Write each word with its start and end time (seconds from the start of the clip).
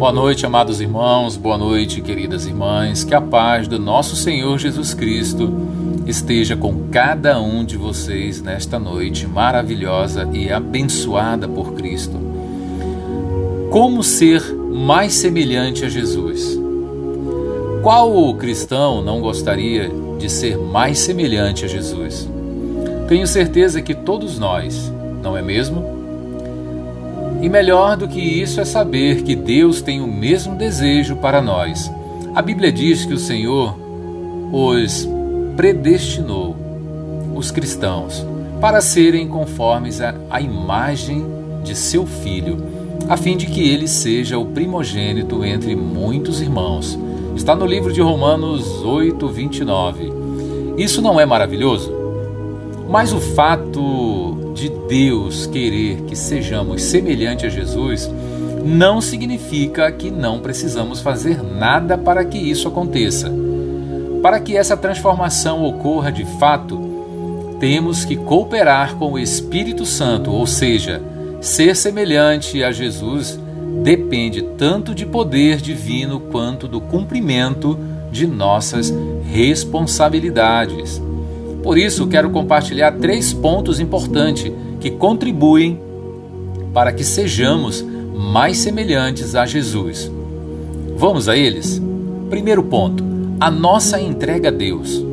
Boa 0.00 0.12
noite, 0.12 0.46
amados 0.46 0.80
irmãos, 0.80 1.36
boa 1.36 1.58
noite, 1.58 2.00
queridas 2.00 2.46
irmãs. 2.46 3.04
Que 3.04 3.14
a 3.14 3.20
paz 3.20 3.68
do 3.68 3.78
nosso 3.78 4.16
Senhor 4.16 4.58
Jesus 4.58 4.94
Cristo 4.94 5.52
esteja 6.06 6.56
com 6.56 6.88
cada 6.90 7.38
um 7.38 7.62
de 7.62 7.76
vocês 7.76 8.40
nesta 8.40 8.78
noite 8.78 9.26
maravilhosa 9.26 10.26
e 10.32 10.50
abençoada 10.50 11.46
por 11.46 11.74
Cristo. 11.74 12.18
Como 13.70 14.02
ser 14.02 14.42
mais 14.54 15.12
semelhante 15.12 15.84
a 15.84 15.88
Jesus? 15.90 16.58
Qual 17.82 18.34
cristão 18.36 19.02
não 19.02 19.20
gostaria 19.20 19.90
de 20.18 20.30
ser 20.30 20.56
mais 20.56 20.98
semelhante 20.98 21.66
a 21.66 21.68
Jesus? 21.68 22.26
Tenho 23.06 23.26
certeza 23.26 23.82
que 23.82 23.94
todos 23.94 24.38
nós, 24.38 24.90
não 25.22 25.36
é 25.36 25.42
mesmo? 25.42 25.99
E 27.42 27.48
melhor 27.48 27.96
do 27.96 28.06
que 28.06 28.20
isso 28.20 28.60
é 28.60 28.64
saber 28.64 29.22
que 29.22 29.34
Deus 29.34 29.80
tem 29.80 30.00
o 30.00 30.06
mesmo 30.06 30.56
desejo 30.56 31.16
para 31.16 31.40
nós. 31.40 31.90
A 32.34 32.42
Bíblia 32.42 32.70
diz 32.70 33.06
que 33.06 33.14
o 33.14 33.18
Senhor 33.18 33.74
os 34.52 35.08
predestinou, 35.56 36.54
os 37.34 37.50
cristãos, 37.50 38.26
para 38.60 38.80
serem 38.80 39.26
conformes 39.26 40.00
à 40.00 40.40
imagem 40.40 41.24
de 41.64 41.74
seu 41.74 42.06
filho, 42.06 42.58
a 43.08 43.16
fim 43.16 43.36
de 43.36 43.46
que 43.46 43.68
ele 43.68 43.88
seja 43.88 44.38
o 44.38 44.46
primogênito 44.46 45.42
entre 45.44 45.74
muitos 45.74 46.42
irmãos. 46.42 46.98
Está 47.34 47.56
no 47.56 47.64
livro 47.64 47.92
de 47.92 48.02
Romanos 48.02 48.84
8, 48.84 49.26
29. 49.28 50.12
Isso 50.76 51.00
não 51.00 51.18
é 51.18 51.24
maravilhoso? 51.24 51.90
Mas 52.88 53.12
o 53.12 53.20
fato 53.20 53.80
de 54.60 54.68
Deus 54.68 55.46
querer 55.46 56.02
que 56.02 56.14
sejamos 56.14 56.82
semelhantes 56.82 57.46
a 57.46 57.48
Jesus 57.48 58.10
não 58.64 59.00
significa 59.00 59.90
que 59.90 60.10
não 60.10 60.40
precisamos 60.40 61.00
fazer 61.00 61.42
nada 61.42 61.96
para 61.96 62.24
que 62.24 62.36
isso 62.36 62.68
aconteça. 62.68 63.32
Para 64.22 64.38
que 64.38 64.56
essa 64.56 64.76
transformação 64.76 65.64
ocorra 65.64 66.12
de 66.12 66.26
fato, 66.38 66.78
temos 67.58 68.04
que 68.04 68.16
cooperar 68.16 68.96
com 68.96 69.12
o 69.12 69.18
Espírito 69.18 69.86
Santo, 69.86 70.30
ou 70.30 70.46
seja, 70.46 71.02
ser 71.40 71.74
semelhante 71.74 72.62
a 72.62 72.70
Jesus 72.70 73.40
depende 73.82 74.42
tanto 74.58 74.94
de 74.94 75.06
poder 75.06 75.56
divino 75.56 76.20
quanto 76.20 76.68
do 76.68 76.82
cumprimento 76.82 77.78
de 78.12 78.26
nossas 78.26 78.92
responsabilidades. 79.24 81.00
Por 81.62 81.76
isso, 81.76 82.06
quero 82.06 82.30
compartilhar 82.30 82.92
três 82.92 83.32
pontos 83.32 83.80
importantes 83.80 84.52
que 84.80 84.90
contribuem 84.90 85.78
para 86.72 86.92
que 86.92 87.04
sejamos 87.04 87.84
mais 88.14 88.58
semelhantes 88.58 89.34
a 89.34 89.44
Jesus. 89.44 90.10
Vamos 90.96 91.28
a 91.28 91.36
eles? 91.36 91.80
Primeiro 92.28 92.62
ponto: 92.62 93.04
a 93.38 93.50
nossa 93.50 94.00
entrega 94.00 94.48
a 94.48 94.52
Deus. 94.52 95.04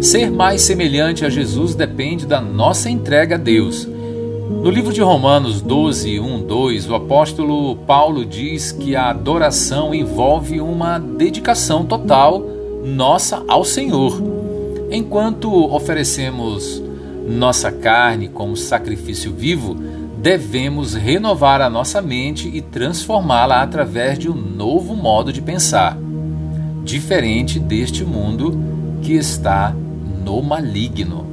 Ser 0.00 0.30
mais 0.30 0.62
semelhante 0.62 1.24
a 1.24 1.30
Jesus 1.30 1.74
depende 1.74 2.26
da 2.26 2.40
nossa 2.40 2.90
entrega 2.90 3.36
a 3.36 3.38
Deus. 3.38 3.86
No 3.86 4.68
livro 4.68 4.92
de 4.92 5.00
Romanos 5.00 5.60
12, 5.60 6.20
1, 6.20 6.42
2, 6.46 6.90
o 6.90 6.94
apóstolo 6.94 7.76
Paulo 7.86 8.24
diz 8.24 8.70
que 8.70 8.94
a 8.94 9.10
adoração 9.10 9.94
envolve 9.94 10.60
uma 10.60 10.98
dedicação 10.98 11.84
total 11.84 12.44
nossa 12.84 13.42
ao 13.48 13.64
Senhor. 13.64 14.31
Enquanto 14.94 15.50
oferecemos 15.74 16.82
nossa 17.26 17.72
carne 17.72 18.28
como 18.28 18.54
sacrifício 18.54 19.32
vivo, 19.32 19.74
devemos 20.18 20.92
renovar 20.92 21.62
a 21.62 21.70
nossa 21.70 22.02
mente 22.02 22.46
e 22.52 22.60
transformá-la 22.60 23.62
através 23.62 24.18
de 24.18 24.28
um 24.28 24.34
novo 24.34 24.94
modo 24.94 25.32
de 25.32 25.40
pensar, 25.40 25.96
diferente 26.84 27.58
deste 27.58 28.04
mundo 28.04 28.54
que 29.00 29.14
está 29.14 29.74
no 30.22 30.42
maligno. 30.42 31.26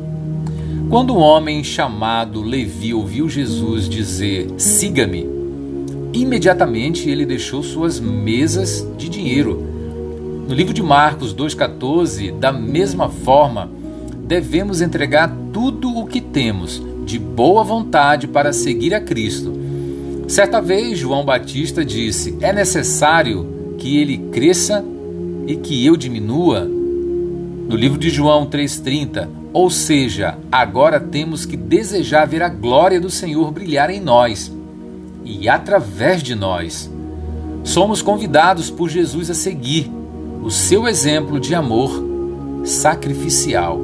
Quando 0.89 1.13
o 1.13 1.19
homem 1.19 1.61
chamado 1.61 2.41
Levi 2.41 2.93
ouviu 2.93 3.27
Jesus 3.27 3.89
dizer: 3.89 4.47
Siga-me, 4.57 5.27
imediatamente 6.13 7.09
ele 7.09 7.25
deixou 7.25 7.61
suas 7.61 7.99
mesas 7.99 8.87
de 8.97 9.09
dinheiro 9.09 9.68
no 10.49 10.55
livro 10.55 10.73
de 10.73 10.81
Marcos 10.81 11.31
2,14, 11.31 12.31
da 12.39 12.51
mesma 12.51 13.07
forma, 13.07 13.69
devemos 14.25 14.81
entregar 14.81 15.31
tudo 15.53 15.95
o 15.95 16.07
que 16.07 16.19
temos 16.19 16.81
de 17.05 17.19
boa 17.19 17.63
vontade 17.63 18.27
para 18.27 18.51
seguir 18.51 18.95
a 18.95 18.99
Cristo. 18.99 19.53
Certa 20.27 20.59
vez, 20.59 20.97
João 20.97 21.23
Batista 21.23 21.85
disse: 21.85 22.35
É 22.41 22.51
necessário 22.51 23.75
que 23.77 23.99
ele 23.99 24.17
cresça 24.31 24.83
e 25.45 25.55
que 25.55 25.85
eu 25.85 25.95
diminua. 25.95 26.61
No 26.61 27.75
livro 27.75 27.99
de 27.99 28.09
João 28.09 28.47
3,30, 28.47 29.29
ou 29.53 29.69
seja, 29.69 30.35
agora 30.51 30.99
temos 30.99 31.45
que 31.45 31.55
desejar 31.55 32.25
ver 32.25 32.41
a 32.41 32.49
glória 32.49 32.99
do 32.99 33.11
Senhor 33.11 33.51
brilhar 33.51 33.91
em 33.91 34.01
nós 34.01 34.51
e 35.23 35.47
através 35.47 36.23
de 36.23 36.33
nós. 36.33 36.89
Somos 37.63 38.01
convidados 38.01 38.71
por 38.71 38.89
Jesus 38.89 39.29
a 39.29 39.35
seguir 39.35 39.98
o 40.41 40.49
seu 40.49 40.87
exemplo 40.87 41.39
de 41.39 41.53
amor 41.53 42.03
sacrificial. 42.63 43.79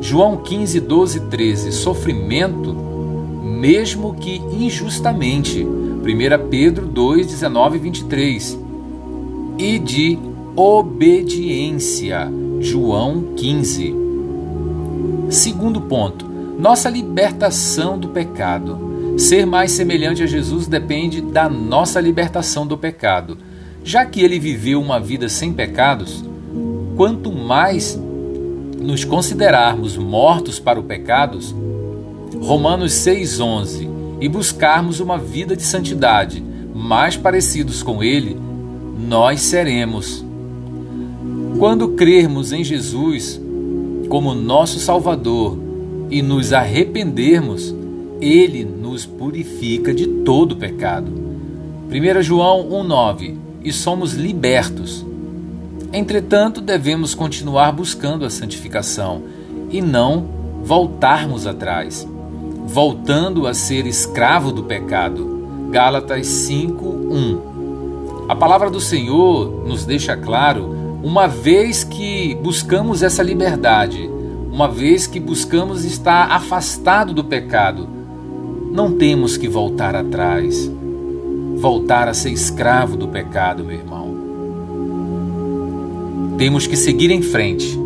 João 0.00 0.36
15, 0.36 0.80
12, 0.80 1.20
13. 1.20 1.72
Sofrimento, 1.72 2.72
mesmo 2.72 4.14
que 4.14 4.36
injustamente. 4.36 5.64
1 5.64 6.48
Pedro 6.48 6.86
2, 6.86 7.26
19 7.26 7.76
e 7.76 7.80
23. 7.80 8.58
E 9.58 9.78
de 9.78 10.18
obediência. 10.56 12.30
João 12.60 13.34
15. 13.36 13.94
Segundo 15.30 15.80
ponto, 15.82 16.26
nossa 16.58 16.88
libertação 16.88 17.98
do 17.98 18.08
pecado. 18.08 18.88
Ser 19.16 19.44
mais 19.46 19.72
semelhante 19.72 20.22
a 20.22 20.26
Jesus 20.26 20.66
depende 20.66 21.20
da 21.20 21.48
nossa 21.48 22.00
libertação 22.00 22.66
do 22.66 22.78
pecado. 22.78 23.36
Já 23.88 24.04
que 24.04 24.20
ele 24.20 24.38
viveu 24.38 24.82
uma 24.82 25.00
vida 25.00 25.30
sem 25.30 25.50
pecados, 25.50 26.22
quanto 26.94 27.32
mais 27.32 27.98
nos 28.78 29.02
considerarmos 29.02 29.96
mortos 29.96 30.60
para 30.60 30.78
o 30.78 30.82
pecado, 30.82 31.38
Romanos 32.38 32.92
6:11, 32.92 33.88
e 34.20 34.28
buscarmos 34.28 35.00
uma 35.00 35.16
vida 35.16 35.56
de 35.56 35.62
santidade, 35.62 36.44
mais 36.74 37.16
parecidos 37.16 37.82
com 37.82 38.02
ele, 38.02 38.36
nós 39.08 39.40
seremos. 39.40 40.22
Quando 41.58 41.88
crermos 41.88 42.52
em 42.52 42.62
Jesus 42.62 43.40
como 44.10 44.34
nosso 44.34 44.80
Salvador 44.80 45.58
e 46.10 46.20
nos 46.20 46.52
arrependermos, 46.52 47.74
ele 48.20 48.66
nos 48.66 49.06
purifica 49.06 49.94
de 49.94 50.06
todo 50.06 50.56
pecado. 50.56 51.10
1 51.88 52.22
João 52.22 52.68
1:9 52.70 53.47
e 53.62 53.72
somos 53.72 54.14
libertos. 54.14 55.04
Entretanto, 55.92 56.60
devemos 56.60 57.14
continuar 57.14 57.72
buscando 57.72 58.24
a 58.24 58.30
santificação 58.30 59.22
e 59.70 59.80
não 59.80 60.26
voltarmos 60.62 61.46
atrás, 61.46 62.06
voltando 62.66 63.46
a 63.46 63.54
ser 63.54 63.86
escravo 63.86 64.52
do 64.52 64.64
pecado. 64.64 65.68
Gálatas 65.70 66.26
5:1. 66.26 68.26
A 68.28 68.36
palavra 68.36 68.70
do 68.70 68.80
Senhor 68.80 69.66
nos 69.66 69.86
deixa 69.86 70.16
claro, 70.16 70.76
uma 71.02 71.26
vez 71.26 71.84
que 71.84 72.34
buscamos 72.34 73.02
essa 73.02 73.22
liberdade, 73.22 74.10
uma 74.52 74.68
vez 74.68 75.06
que 75.06 75.18
buscamos 75.18 75.84
estar 75.84 76.30
afastado 76.30 77.14
do 77.14 77.24
pecado, 77.24 77.88
não 78.72 78.92
temos 78.92 79.36
que 79.36 79.48
voltar 79.48 79.94
atrás 79.94 80.70
voltar 81.58 82.08
a 82.08 82.14
ser 82.14 82.30
escravo 82.30 82.96
do 82.96 83.08
pecado, 83.08 83.64
meu 83.64 83.76
irmão. 83.76 84.16
Temos 86.38 86.66
que 86.68 86.76
seguir 86.76 87.10
em 87.10 87.20
frente. 87.20 87.78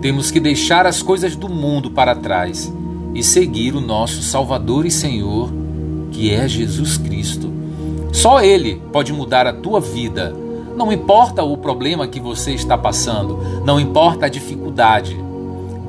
Temos 0.00 0.30
que 0.30 0.40
deixar 0.40 0.86
as 0.86 1.02
coisas 1.02 1.36
do 1.36 1.48
mundo 1.48 1.90
para 1.90 2.14
trás 2.14 2.72
e 3.14 3.22
seguir 3.22 3.74
o 3.74 3.80
nosso 3.80 4.22
Salvador 4.22 4.86
e 4.86 4.90
Senhor, 4.90 5.52
que 6.10 6.32
é 6.32 6.48
Jesus 6.48 6.96
Cristo. 6.96 7.52
Só 8.10 8.40
Ele 8.40 8.80
pode 8.90 9.12
mudar 9.12 9.46
a 9.46 9.52
tua 9.52 9.80
vida. 9.80 10.34
Não 10.74 10.90
importa 10.92 11.42
o 11.42 11.58
problema 11.58 12.08
que 12.08 12.18
você 12.18 12.52
está 12.52 12.76
passando, 12.76 13.38
não 13.64 13.78
importa 13.78 14.26
a 14.26 14.30
dificuldade. 14.30 15.16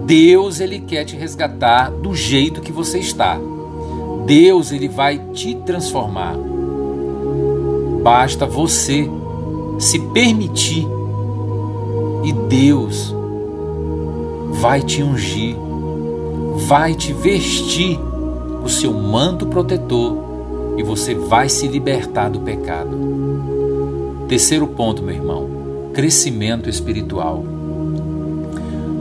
Deus 0.05 0.59
ele 0.59 0.79
quer 0.79 1.03
te 1.03 1.15
resgatar 1.15 1.89
do 1.89 2.13
jeito 2.13 2.61
que 2.61 2.71
você 2.71 2.99
está. 2.99 3.39
Deus 4.25 4.71
ele 4.71 4.87
vai 4.87 5.17
te 5.33 5.55
transformar. 5.55 6.35
Basta 8.05 8.45
você 8.45 9.09
se 9.79 9.97
permitir 9.97 10.87
e 12.23 12.31
Deus 12.31 13.15
vai 14.61 14.83
te 14.83 15.01
ungir, 15.01 15.55
vai 16.67 16.93
te 16.93 17.11
vestir 17.13 17.99
o 18.63 18.69
seu 18.69 18.93
manto 18.93 19.47
protetor 19.47 20.75
e 20.77 20.83
você 20.83 21.15
vai 21.15 21.49
se 21.49 21.67
libertar 21.67 22.29
do 22.29 22.41
pecado. 22.41 22.95
Terceiro 24.27 24.67
ponto, 24.67 25.01
meu 25.01 25.15
irmão: 25.15 25.49
crescimento 25.91 26.69
espiritual. 26.69 27.43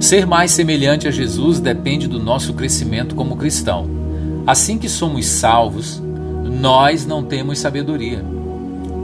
Ser 0.00 0.26
mais 0.26 0.50
semelhante 0.50 1.06
a 1.06 1.10
Jesus 1.10 1.60
depende 1.60 2.08
do 2.08 2.18
nosso 2.18 2.54
crescimento 2.54 3.14
como 3.14 3.36
cristão. 3.36 3.86
Assim 4.46 4.78
que 4.78 4.88
somos 4.88 5.26
salvos, 5.26 6.02
nós 6.42 7.04
não 7.04 7.22
temos 7.22 7.58
sabedoria, 7.58 8.24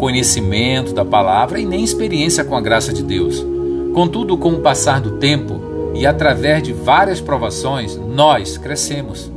conhecimento 0.01 0.95
da 0.95 1.05
palavra 1.05 1.61
e 1.61 1.67
nem 1.67 1.85
experiência 1.85 2.43
com 2.43 2.57
a 2.57 2.61
graça 2.61 2.91
de 2.91 3.03
Deus. 3.03 3.45
Contudo, 3.93 4.39
com 4.39 4.55
o 4.55 4.61
passar 4.61 4.99
do 4.99 5.19
tempo 5.19 5.61
e 5.95 6.07
através 6.07 6.63
de 6.63 6.73
várias 6.73 7.21
provações, 7.21 7.97
nós 7.97 8.57
crescemos. 8.57 9.31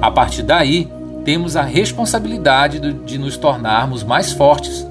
A 0.00 0.10
partir 0.10 0.44
daí, 0.44 0.88
temos 1.26 1.56
a 1.56 1.62
responsabilidade 1.62 2.80
de 3.04 3.18
nos 3.18 3.36
tornarmos 3.36 4.02
mais 4.02 4.32
fortes, 4.32 4.86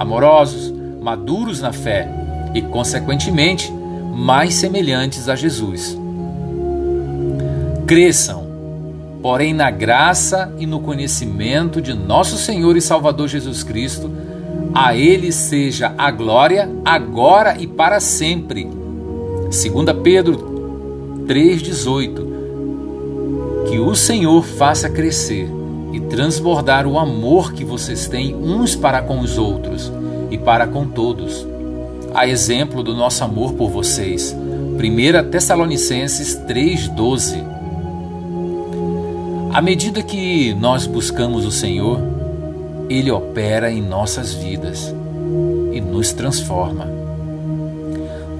amorosos, 0.00 0.74
maduros 1.00 1.60
na 1.60 1.72
fé 1.72 2.08
e, 2.52 2.60
consequentemente, 2.60 3.72
mais 3.72 4.54
semelhantes 4.54 5.28
a 5.28 5.36
Jesus. 5.36 5.96
Cresçam, 7.86 8.48
porém, 9.22 9.54
na 9.54 9.70
graça 9.70 10.52
e 10.58 10.66
no 10.66 10.80
conhecimento 10.80 11.80
de 11.80 11.94
nosso 11.94 12.36
Senhor 12.36 12.76
e 12.76 12.80
Salvador 12.80 13.28
Jesus 13.28 13.62
Cristo. 13.62 14.10
A 14.74 14.94
Ele 14.94 15.32
seja 15.32 15.94
a 15.98 16.10
glória, 16.10 16.70
agora 16.84 17.56
e 17.58 17.66
para 17.66 17.98
sempre. 17.98 18.64
2 18.64 19.64
Pedro 20.02 21.24
3,18 21.26 23.68
Que 23.68 23.78
o 23.80 23.94
Senhor 23.96 24.44
faça 24.44 24.88
crescer 24.88 25.48
e 25.92 25.98
transbordar 25.98 26.86
o 26.86 26.96
amor 26.98 27.52
que 27.52 27.64
vocês 27.64 28.06
têm 28.06 28.32
uns 28.34 28.76
para 28.76 29.02
com 29.02 29.18
os 29.20 29.38
outros 29.38 29.90
e 30.30 30.38
para 30.38 30.68
com 30.68 30.86
todos. 30.86 31.44
A 32.14 32.28
exemplo 32.28 32.82
do 32.82 32.94
nosso 32.94 33.24
amor 33.24 33.54
por 33.54 33.70
vocês. 33.70 34.32
1 34.32 35.30
Tessalonicenses 35.30 36.38
3,12 36.48 37.44
À 39.52 39.60
medida 39.60 40.02
que 40.02 40.54
nós 40.54 40.86
buscamos 40.86 41.44
o 41.44 41.50
Senhor, 41.50 42.00
Ele 42.90 43.10
opera 43.10 43.70
em 43.70 43.80
nossas 43.80 44.34
vidas 44.34 44.92
e 45.72 45.80
nos 45.80 46.12
transforma. 46.12 46.86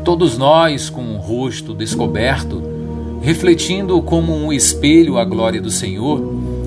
Todos 0.04 0.36
nós, 0.36 0.90
com 0.90 1.14
o 1.14 1.18
rosto 1.18 1.72
descoberto, 1.72 2.60
refletindo 3.22 4.02
como 4.02 4.34
um 4.34 4.52
espelho 4.52 5.18
a 5.18 5.24
glória 5.24 5.62
do 5.62 5.70
Senhor, 5.70 6.20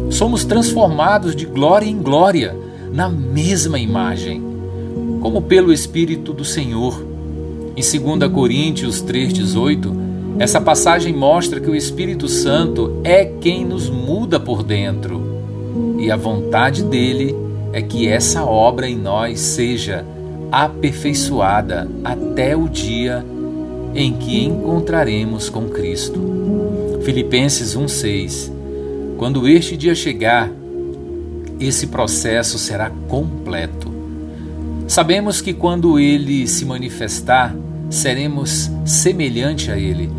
somos 0.10 0.46
transformados 0.46 1.36
de 1.36 1.46
glória 1.46 1.86
em 1.86 1.98
glória 1.98 2.56
na 2.94 3.10
mesma 3.10 3.78
imagem, 3.78 4.42
como 5.20 5.42
pelo 5.42 5.74
Espírito 5.74 6.32
do 6.32 6.46
Senhor. 6.46 7.06
Em 7.76 7.82
2 7.82 8.32
Coríntios 8.32 9.04
3,18, 9.04 10.04
essa 10.40 10.62
passagem 10.62 11.14
mostra 11.14 11.60
que 11.60 11.70
o 11.70 11.76
Espírito 11.76 12.30
Santo 12.30 13.02
é 13.04 13.26
quem 13.26 13.66
nos 13.66 13.90
muda 13.90 14.40
por 14.40 14.64
dentro 14.64 15.22
e 16.00 16.10
a 16.10 16.16
vontade 16.16 16.84
dele 16.84 17.43
é 17.74 17.82
que 17.82 18.08
essa 18.08 18.46
obra 18.46 18.88
em 18.88 18.96
nós 18.96 19.40
seja 19.42 20.06
aperfeiçoada 20.52 21.90
até 22.04 22.56
o 22.56 22.70
dia 22.70 23.26
em 23.94 24.14
que 24.14 24.46
encontraremos 24.46 25.50
com 25.50 25.68
Cristo. 25.68 27.02
Filipenses 27.04 27.76
1,6 27.76 28.54
quando 29.24 29.48
este 29.48 29.78
dia 29.78 29.96
chegar, 29.96 30.52
esse 31.58 31.88
processo 31.88 32.58
será 32.60 32.90
completo. 33.08 33.90
Sabemos 34.86 35.40
que 35.40 35.54
quando 35.54 35.98
ele 35.98 36.46
se 36.46 36.66
manifestar, 36.66 37.56
seremos 37.90 38.70
semelhante 38.84 39.72
a 39.72 39.78
ele, 39.78 40.10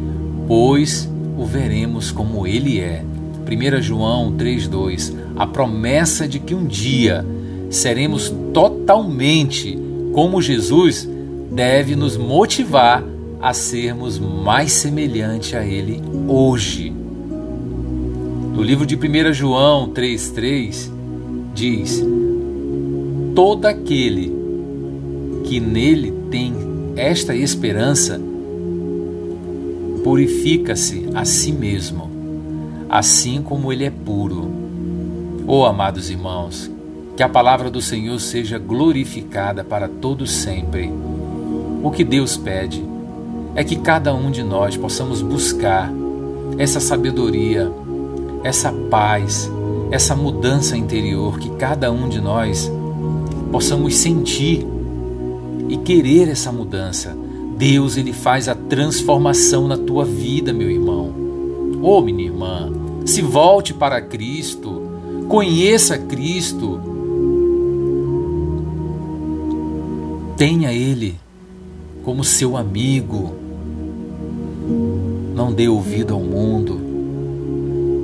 pois 0.47 1.07
o 1.37 1.45
veremos 1.45 2.11
como 2.11 2.47
ele 2.47 2.81
é. 2.81 3.05
1 3.47 3.83
João 3.83 4.33
3:2, 4.33 5.13
a 5.37 5.47
promessa 5.47 6.27
de 6.27 6.39
que 6.39 6.55
um 6.55 6.65
dia 6.65 7.27
seremos 7.71 8.33
totalmente 8.53 9.79
como 10.13 10.41
Jesus 10.41 11.09
deve 11.51 11.97
nos 11.97 12.17
motivar 12.17 13.05
a 13.41 13.53
sermos 13.53 14.19
mais 14.19 14.73
semelhante 14.73 15.57
a 15.57 15.65
ele 15.65 16.01
hoje. 16.29 16.93
No 18.55 18.63
livro 18.63 18.87
de 18.87 18.97
1 18.97 19.33
João 19.33 19.89
3,3 19.91 20.89
diz: 21.55 22.03
Todo 23.35 23.67
aquele 23.67 24.33
que 25.45 25.61
nele 25.61 26.13
tem 26.31 26.55
esta 26.97 27.35
esperança 27.35 28.21
purifica-se 30.03 31.09
a 31.15 31.25
si 31.25 31.53
mesmo, 31.53 32.11
assim 32.89 33.43
como 33.43 33.73
ele 33.73 33.85
é 33.85 33.91
puro. 33.91 34.51
Oh, 35.47 35.65
amados 35.65 36.11
irmãos, 36.11 36.71
que 37.17 37.23
a 37.23 37.29
palavra 37.29 37.71
do 37.71 37.81
Senhor 37.81 38.19
seja 38.19 38.59
glorificada 38.59 39.63
para 39.63 39.89
todos 39.89 40.31
sempre. 40.31 40.93
O 41.83 41.91
que 41.91 42.05
Deus 42.05 42.37
pede 42.37 42.85
é 43.55 43.63
que 43.63 43.77
cada 43.77 44.15
um 44.15 44.31
de 44.31 44.43
nós 44.43 44.77
possamos 44.77 45.23
buscar 45.23 45.93
essa 46.59 46.81
sabedoria 46.81 47.71
essa 48.45 48.71
paz, 48.71 49.51
essa 49.91 50.15
mudança 50.15 50.77
interior 50.77 51.39
que 51.39 51.49
cada 51.57 51.91
um 51.91 52.09
de 52.11 52.21
nós 52.21 52.71
possamos 53.51 53.97
sentir 53.97 54.67
e 55.67 55.79
querer 55.79 56.29
essa 56.29 56.53
mudança. 56.53 57.17
Deus 57.57 57.97
ele 57.97 58.13
faz 58.13 58.49
a 58.49 58.55
transformação 58.55 59.67
na 59.67 59.79
tua 59.79 60.05
vida, 60.05 60.53
meu 60.53 60.71
irmão. 60.71 61.11
Ô, 61.81 61.99
oh, 61.99 62.03
minha 62.03 62.25
irmã, 62.25 62.71
se 63.07 63.23
volte 63.23 63.73
para 63.73 64.01
Cristo, 64.03 64.83
conheça 65.27 65.97
Cristo. 65.97 66.94
Tenha 70.37 70.73
ele 70.73 71.15
como 72.03 72.25
seu 72.25 72.57
amigo. 72.57 73.35
Não 75.35 75.53
dê 75.53 75.69
ouvido 75.69 76.13
ao 76.13 76.21
mundo. 76.21 76.81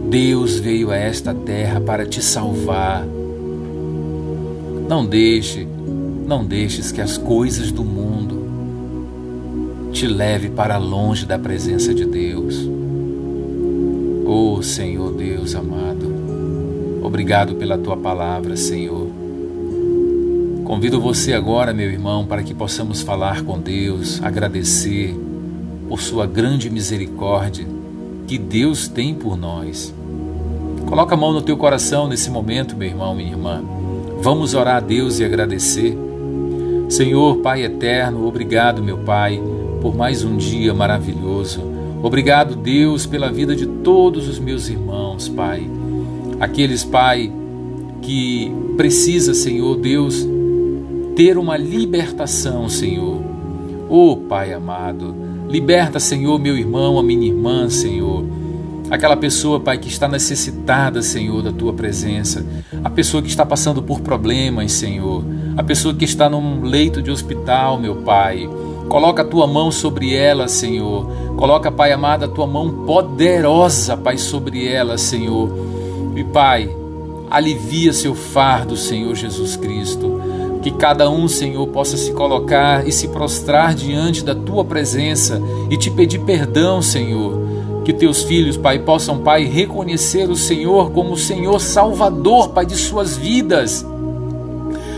Deus 0.09 0.59
veio 0.61 0.91
a 0.91 0.97
esta 0.97 1.35
terra 1.35 1.81
para 1.81 2.07
te 2.07 2.23
salvar. 2.23 3.05
Não 4.89 5.05
deixe, 5.05 5.67
não 6.27 6.45
deixes 6.45 6.93
que 6.93 7.01
as 7.01 7.19
coisas 7.19 7.73
do 7.73 7.85
mundo 7.85 8.41
te 9.93 10.07
leve 10.07 10.51
para 10.51 10.79
longe 10.79 11.27
da 11.27 11.39
presença 11.39 11.93
de 11.93 12.05
Deus. 12.05 12.69
Oh 14.25 14.63
Senhor 14.63 15.13
Deus 15.13 15.57
amado, 15.57 16.13
obrigado 17.03 17.57
pela 17.57 17.77
tua 17.77 17.97
palavra, 17.97 18.57
Senhor. 18.57 19.00
Convido 20.71 21.01
você 21.01 21.33
agora, 21.33 21.75
meu 21.75 21.91
irmão, 21.91 22.25
para 22.25 22.45
que 22.45 22.55
possamos 22.55 23.03
falar 23.03 23.43
com 23.43 23.59
Deus, 23.59 24.23
agradecer 24.23 25.19
por 25.89 26.01
sua 26.01 26.29
grande 26.29 26.71
misericórdia 26.71 27.67
que 28.29 28.39
Deus 28.39 28.87
tem 28.87 29.13
por 29.13 29.37
nós. 29.37 29.93
Coloca 30.87 31.17
a 31.17 31.19
mão 31.19 31.33
no 31.33 31.43
teu 31.43 31.57
coração 31.57 32.07
nesse 32.07 32.31
momento, 32.31 32.77
meu 32.77 32.87
irmão, 32.87 33.17
minha 33.17 33.33
irmã. 33.33 33.65
Vamos 34.23 34.55
orar 34.55 34.77
a 34.77 34.81
Deus 34.81 35.19
e 35.19 35.25
agradecer. 35.25 35.99
Senhor, 36.89 37.39
Pai 37.39 37.65
eterno, 37.65 38.25
obrigado, 38.25 38.81
meu 38.81 38.99
Pai, 38.99 39.43
por 39.83 39.93
mais 39.97 40.23
um 40.23 40.37
dia 40.37 40.73
maravilhoso. 40.73 41.63
Obrigado, 42.01 42.55
Deus, 42.55 43.07
pela 43.07 43.33
vida 43.33 43.57
de 43.57 43.67
todos 43.67 44.29
os 44.29 44.39
meus 44.39 44.69
irmãos, 44.69 45.29
Pai. 45.29 45.69
Aqueles, 46.39 46.85
Pai, 46.85 47.33
que 48.03 48.53
precisa, 48.77 49.35
Senhor 49.35 49.77
Deus, 49.77 50.30
ter 51.15 51.39
uma 51.39 51.57
libertação, 51.57 52.69
Senhor. 52.69 53.21
Oh, 53.89 54.17
Pai 54.17 54.53
amado, 54.53 55.15
liberta, 55.49 55.99
Senhor, 55.99 56.39
meu 56.39 56.57
irmão, 56.57 56.99
a 56.99 57.03
minha 57.03 57.27
irmã, 57.27 57.69
Senhor 57.69 58.25
Aquela 58.91 59.17
pessoa, 59.17 59.61
Pai, 59.61 59.79
que 59.79 59.87
está 59.87 60.09
necessitada, 60.09 61.01
Senhor, 61.01 61.43
da 61.43 61.53
tua 61.53 61.73
presença. 61.73 62.45
A 62.83 62.91
pessoa 62.91 63.23
que 63.23 63.29
está 63.29 63.47
passando 63.47 63.81
por 63.81 64.01
problemas, 64.01 64.73
Senhor. 64.73 65.23
A 65.57 65.63
pessoa 65.63 65.95
que 65.95 66.05
está 66.05 66.29
num 66.29 66.63
leito 66.63 67.01
de 67.01 67.09
hospital, 67.09 67.79
meu 67.79 67.97
Pai. 67.97 68.51
Coloca 68.89 69.23
a 69.23 69.25
tua 69.25 69.47
mão 69.47 69.71
sobre 69.71 70.13
ela, 70.13 70.49
Senhor. 70.49 71.07
Coloca, 71.37 71.71
Pai 71.71 71.93
amado, 71.93 72.25
a 72.25 72.29
tua 72.29 72.49
mão 72.49 72.85
poderosa, 72.85 73.97
Pai, 73.97 74.19
sobre 74.19 74.67
ela, 74.67 74.99
Senhor. 74.99 75.49
E, 76.17 76.25
Pai, 76.25 76.69
alivia 77.31 77.93
seu 77.93 78.17
fardo, 78.17 78.77
Senhor 78.77 79.15
Jesus 79.15 79.55
Cristo. 79.57 80.21
Que 80.63 80.71
cada 80.71 81.09
um, 81.09 81.27
Senhor, 81.27 81.67
possa 81.69 81.97
se 81.97 82.13
colocar 82.13 82.87
e 82.87 82.93
se 82.93 83.09
prostrar 83.09 83.75
diante 83.75 84.25
da 84.25 84.35
tua 84.35 84.65
presença 84.65 85.41
e 85.71 85.77
te 85.77 85.91
pedir 85.91 86.21
perdão, 86.21 86.83
Senhor 86.83 87.51
que 87.85 87.93
teus 87.95 88.23
filhos, 88.23 88.57
Pai, 88.57 88.79
possam, 88.79 89.19
Pai, 89.19 89.45
reconhecer 89.45 90.31
o 90.31 90.37
Senhor 90.37 90.91
como 90.91 91.15
o 91.15 91.17
Senhor 91.17 91.59
Salvador, 91.61 92.51
Pai, 92.51 92.67
de 92.67 92.77
suas 92.77 93.17
vidas. 93.17 93.85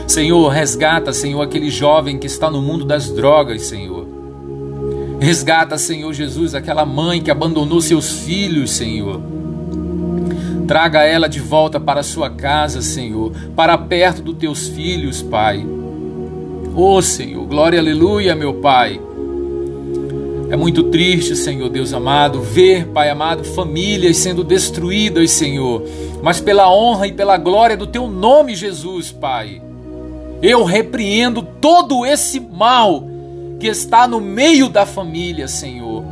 Senhor, 0.06 0.48
resgata, 0.48 1.12
Senhor, 1.12 1.40
aquele 1.40 1.70
jovem 1.70 2.18
que 2.18 2.26
está 2.26 2.50
no 2.50 2.60
mundo 2.60 2.84
das 2.84 3.08
drogas, 3.08 3.62
Senhor. 3.62 4.06
Resgata, 5.20 5.78
Senhor 5.78 6.12
Jesus, 6.12 6.54
aquela 6.54 6.84
mãe 6.84 7.22
que 7.22 7.30
abandonou 7.30 7.80
seus 7.80 8.10
filhos, 8.18 8.72
Senhor. 8.72 9.20
Traga 10.66 11.02
ela 11.02 11.28
de 11.28 11.40
volta 11.40 11.80
para 11.80 12.02
sua 12.02 12.30
casa, 12.30 12.80
Senhor, 12.82 13.32
para 13.54 13.76
perto 13.76 14.22
dos 14.22 14.36
teus 14.36 14.68
filhos, 14.68 15.22
Pai. 15.22 15.66
Oh, 16.74 17.02
Senhor, 17.02 17.44
glória, 17.46 17.78
aleluia, 17.78 18.34
meu 18.34 18.54
Pai. 18.54 19.00
É 20.50 20.56
muito 20.56 20.84
triste, 20.84 21.34
Senhor 21.34 21.68
Deus 21.70 21.94
amado, 21.94 22.42
ver, 22.42 22.86
Pai 22.88 23.08
amado, 23.08 23.42
famílias 23.42 24.18
sendo 24.18 24.44
destruídas, 24.44 25.30
Senhor, 25.30 25.82
mas 26.22 26.40
pela 26.40 26.70
honra 26.70 27.06
e 27.06 27.12
pela 27.12 27.38
glória 27.38 27.76
do 27.76 27.86
Teu 27.86 28.06
nome, 28.06 28.54
Jesus, 28.54 29.10
Pai. 29.10 29.62
Eu 30.42 30.64
repreendo 30.64 31.40
todo 31.40 32.04
esse 32.04 32.40
mal 32.40 33.04
que 33.60 33.68
está 33.68 34.08
no 34.08 34.20
meio 34.20 34.68
da 34.68 34.84
família, 34.84 35.46
Senhor. 35.46 36.04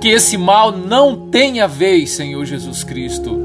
Que 0.00 0.08
esse 0.08 0.36
mal 0.36 0.70
não 0.70 1.28
tenha 1.28 1.66
vez, 1.66 2.10
Senhor 2.10 2.44
Jesus 2.44 2.84
Cristo, 2.84 3.40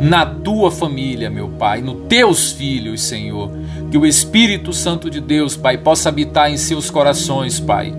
na 0.00 0.24
tua 0.26 0.70
família, 0.70 1.30
meu 1.30 1.48
Pai, 1.48 1.80
nos 1.80 2.06
teus 2.08 2.52
filhos, 2.52 3.02
Senhor. 3.02 3.50
Que 3.90 3.98
o 3.98 4.06
Espírito 4.06 4.72
Santo 4.72 5.10
de 5.10 5.20
Deus, 5.20 5.56
Pai, 5.56 5.78
possa 5.78 6.08
habitar 6.08 6.50
em 6.50 6.56
seus 6.56 6.90
corações, 6.90 7.60
Pai 7.60 7.94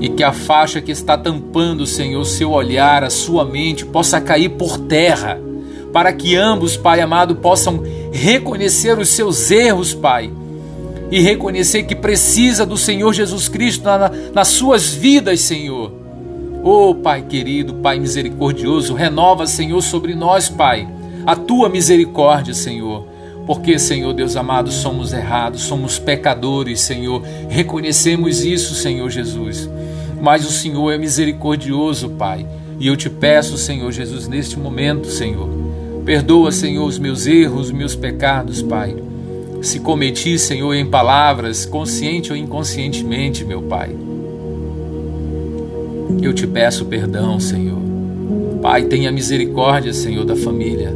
e 0.00 0.08
que 0.08 0.24
a 0.24 0.32
faixa 0.32 0.80
que 0.80 0.90
está 0.90 1.16
tampando, 1.16 1.86
Senhor, 1.86 2.24
seu 2.24 2.50
olhar, 2.50 3.04
a 3.04 3.10
sua 3.10 3.44
mente, 3.44 3.84
possa 3.84 4.20
cair 4.20 4.48
por 4.48 4.78
terra, 4.78 5.38
para 5.92 6.12
que 6.12 6.34
ambos, 6.34 6.76
Pai 6.76 7.00
amado, 7.00 7.36
possam 7.36 7.82
reconhecer 8.10 8.98
os 8.98 9.10
seus 9.10 9.50
erros, 9.50 9.92
Pai, 9.92 10.32
e 11.10 11.20
reconhecer 11.20 11.82
que 11.82 11.94
precisa 11.94 12.64
do 12.64 12.78
Senhor 12.78 13.12
Jesus 13.12 13.48
Cristo 13.48 13.84
na, 13.84 14.10
nas 14.32 14.48
suas 14.48 14.88
vidas, 14.88 15.40
Senhor. 15.40 15.99
Oh, 16.62 16.94
Pai 16.94 17.22
querido, 17.22 17.74
Pai 17.74 17.98
misericordioso, 17.98 18.94
renova, 18.94 19.46
Senhor, 19.46 19.80
sobre 19.82 20.14
nós, 20.14 20.48
Pai, 20.48 20.88
a 21.26 21.34
tua 21.34 21.68
misericórdia, 21.68 22.54
Senhor. 22.54 23.06
Porque, 23.46 23.78
Senhor 23.78 24.12
Deus 24.12 24.36
amado, 24.36 24.70
somos 24.70 25.12
errados, 25.12 25.62
somos 25.62 25.98
pecadores, 25.98 26.80
Senhor. 26.80 27.22
Reconhecemos 27.48 28.44
isso, 28.44 28.74
Senhor 28.74 29.10
Jesus 29.10 29.68
mas 30.20 30.46
o 30.46 30.52
Senhor 30.52 30.92
é 30.92 30.98
misericordioso, 30.98 32.10
Pai. 32.10 32.46
E 32.78 32.86
eu 32.86 32.96
te 32.96 33.08
peço, 33.08 33.56
Senhor 33.56 33.90
Jesus, 33.90 34.28
neste 34.28 34.58
momento, 34.58 35.08
Senhor, 35.08 35.48
perdoa, 36.04 36.52
Senhor, 36.52 36.84
os 36.84 36.98
meus 36.98 37.26
erros, 37.26 37.66
os 37.66 37.72
meus 37.72 37.96
pecados, 37.96 38.62
Pai. 38.62 38.94
Se 39.62 39.80
cometi, 39.80 40.38
Senhor, 40.38 40.74
em 40.74 40.86
palavras, 40.86 41.66
consciente 41.66 42.30
ou 42.30 42.36
inconscientemente, 42.36 43.44
meu 43.44 43.62
Pai. 43.62 43.94
Eu 46.22 46.34
te 46.34 46.46
peço 46.46 46.84
perdão, 46.84 47.38
Senhor. 47.38 47.78
Pai, 48.60 48.84
tenha 48.84 49.10
misericórdia, 49.10 49.92
Senhor, 49.92 50.24
da 50.24 50.36
família. 50.36 50.94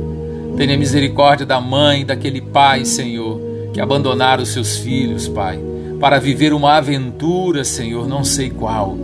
Tenha 0.57 0.77
misericórdia 0.77 1.47
da 1.47 1.61
mãe, 1.61 2.05
daquele 2.05 2.41
pai, 2.41 2.85
Senhor, 2.85 3.41
que 3.73 3.81
abandonaram 3.81 4.43
os 4.43 4.51
seus 4.51 4.77
filhos, 4.77 5.27
Pai, 5.27 5.59
para 5.99 6.21
viver 6.21 6.53
uma 6.53 6.77
aventura, 6.77 7.65
Senhor, 7.65 8.07
não 8.07 8.23
sei 8.23 8.51
qual. 8.51 8.97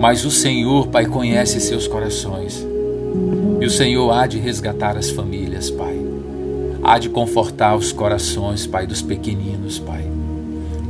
Mas 0.00 0.24
o 0.24 0.30
Senhor, 0.30 0.88
Pai, 0.88 1.06
conhece 1.06 1.60
seus 1.60 1.86
corações. 1.86 2.66
E 3.60 3.66
o 3.66 3.70
Senhor 3.70 4.10
há 4.12 4.26
de 4.26 4.38
resgatar 4.38 4.96
as 4.96 5.10
famílias, 5.10 5.70
Pai. 5.70 5.96
Há 6.82 6.98
de 6.98 7.08
confortar 7.08 7.76
os 7.76 7.92
corações, 7.92 8.66
Pai, 8.66 8.86
dos 8.86 9.02
pequeninos, 9.02 9.78
Pai. 9.78 10.04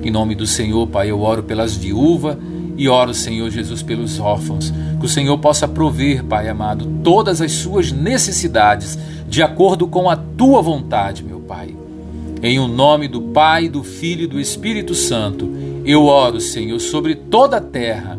Em 0.02 0.11
nome 0.11 0.35
do 0.35 0.47
Senhor, 0.47 0.87
Pai, 0.87 1.11
eu 1.11 1.21
oro 1.23 1.42
pelas 1.42 1.75
viúvas 1.75 2.37
e 2.76 2.88
oro, 2.88 3.14
Senhor 3.14 3.50
Jesus, 3.50 3.83
pelos 3.83 4.21
órfãos. 4.21 4.73
Que 4.99 5.06
o 5.06 5.09
Senhor 5.09 5.37
possa 5.38 5.66
prover, 5.66 6.25
Pai 6.25 6.49
amado, 6.49 6.87
todas 7.02 7.40
as 7.40 7.52
suas 7.52 7.92
necessidades 7.92 8.99
de 9.28 9.42
acordo 9.42 9.87
com 9.87 10.09
a 10.11 10.16
tua 10.16 10.61
vontade, 10.61 11.25
meu 11.25 11.40
Pai. 11.40 11.75
Em 12.42 12.59
o 12.59 12.68
nome 12.68 13.09
do 13.09 13.21
Pai, 13.21 13.68
do 13.68 13.83
Filho 13.83 14.25
e 14.25 14.26
do 14.26 14.38
Espírito 14.38 14.95
Santo, 14.95 15.50
eu 15.85 16.04
oro, 16.04 16.40
Senhor, 16.40 16.78
sobre 16.80 17.14
toda 17.14 17.56
a 17.56 17.61
terra 17.61 18.18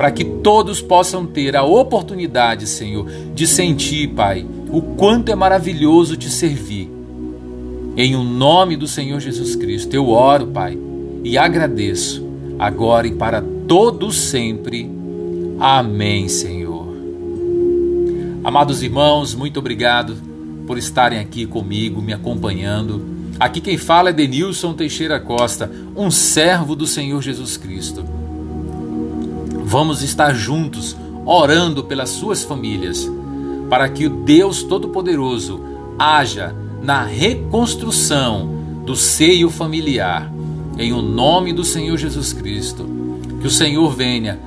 para 0.00 0.10
que 0.10 0.24
todos 0.24 0.80
possam 0.80 1.26
ter 1.26 1.54
a 1.54 1.62
oportunidade, 1.62 2.66
Senhor, 2.66 3.06
de 3.34 3.46
sentir, 3.46 4.08
Pai, 4.08 4.46
o 4.70 4.80
quanto 4.80 5.30
é 5.30 5.34
maravilhoso 5.34 6.16
te 6.16 6.30
servir. 6.30 6.90
Em 7.98 8.16
o 8.16 8.24
nome 8.24 8.78
do 8.78 8.88
Senhor 8.88 9.20
Jesus 9.20 9.54
Cristo, 9.54 9.92
eu 9.92 10.08
oro, 10.08 10.46
Pai, 10.46 10.78
e 11.22 11.36
agradeço, 11.36 12.26
agora 12.58 13.06
e 13.06 13.10
para 13.10 13.44
todos 13.70 14.16
sempre. 14.16 14.90
Amém, 15.60 16.28
Senhor. 16.28 16.88
Amados 18.42 18.82
irmãos, 18.82 19.32
muito 19.32 19.60
obrigado 19.60 20.16
por 20.66 20.76
estarem 20.76 21.20
aqui 21.20 21.46
comigo, 21.46 22.02
me 22.02 22.12
acompanhando. 22.12 23.00
Aqui 23.38 23.60
quem 23.60 23.78
fala 23.78 24.10
é 24.10 24.12
Denilson 24.12 24.72
Teixeira 24.72 25.20
Costa, 25.20 25.70
um 25.94 26.10
servo 26.10 26.74
do 26.74 26.84
Senhor 26.84 27.22
Jesus 27.22 27.56
Cristo. 27.56 28.04
Vamos 29.64 30.02
estar 30.02 30.34
juntos 30.34 30.96
orando 31.24 31.84
pelas 31.84 32.08
suas 32.08 32.42
famílias, 32.42 33.08
para 33.68 33.88
que 33.88 34.06
o 34.06 34.10
Deus 34.24 34.64
Todo-Poderoso 34.64 35.60
haja 35.96 36.52
na 36.82 37.04
reconstrução 37.04 38.50
do 38.84 38.96
seio 38.96 39.48
familiar, 39.48 40.28
em 40.76 40.92
o 40.92 41.00
nome 41.00 41.52
do 41.52 41.62
Senhor 41.62 41.96
Jesus 41.96 42.32
Cristo. 42.32 42.99
Que 43.40 43.46
o 43.46 43.50
Senhor 43.50 43.94
venha, 43.94 44.38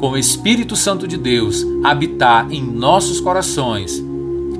com 0.00 0.10
o 0.10 0.18
Espírito 0.18 0.74
Santo 0.76 1.06
de 1.06 1.16
Deus, 1.16 1.64
habitar 1.82 2.50
em 2.52 2.62
nossos 2.62 3.20
corações 3.20 4.02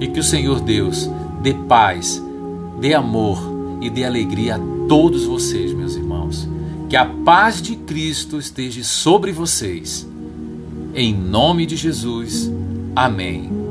e 0.01 0.07
que 0.07 0.21
o 0.21 0.25
Senhor 0.25 0.61
Deus 0.61 1.11
dê 1.43 1.53
paz, 1.53 2.23
dê 2.81 2.95
amor 2.95 3.39
e 3.81 3.91
dê 3.91 4.05
alegria 4.05 4.57
a 4.57 4.61
todos 4.89 5.25
vocês, 5.25 5.73
meus 5.73 5.97
irmãos. 5.97 6.49
Que 6.89 6.97
a 6.97 7.05
paz 7.05 7.61
de 7.61 7.77
Cristo 7.77 8.39
esteja 8.39 8.85
sobre 8.85 9.33
vocês. 9.33 10.09
Em 10.95 11.13
nome 11.13 11.67
de 11.67 11.77
Jesus. 11.77 12.51
Amém. 12.95 13.64